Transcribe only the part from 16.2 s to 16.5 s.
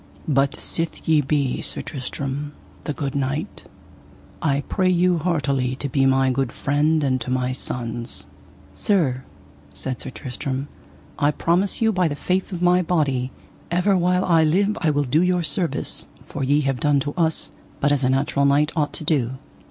for